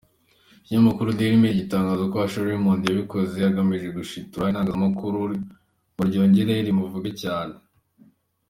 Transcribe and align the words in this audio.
Ikinyamakuru 0.59 1.15
Dailymail 1.17 1.55
gitangaza 1.61 2.03
ko 2.11 2.15
Usher 2.25 2.45
Raymond 2.47 2.81
yabikoze 2.83 3.37
agamije 3.49 3.87
gushitura 3.97 4.49
itangazamakuru 4.51 5.17
ngo 5.93 6.01
ryongere 6.09 6.53
rimuvuge 6.67 7.11
cyane. 7.21 7.55